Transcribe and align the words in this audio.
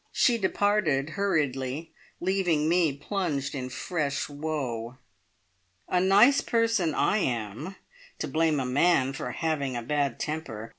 She 0.11 0.39
departed 0.39 1.11
hurriedly, 1.11 1.91
leaving 2.19 2.67
me 2.67 2.91
plunged 2.91 3.53
in 3.53 3.69
fresh 3.69 4.27
woe. 4.27 4.97
A 5.87 5.99
nice 6.01 6.41
person 6.41 6.95
I 6.95 7.17
am, 7.17 7.75
to 8.17 8.27
blame 8.27 8.59
a 8.59 8.65
man 8.65 9.13
for 9.13 9.29
having 9.29 9.75
a 9.75 9.83
bad 9.83 10.19
temper! 10.19 10.69